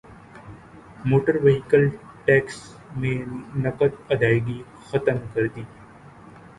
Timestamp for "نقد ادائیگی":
3.57-4.61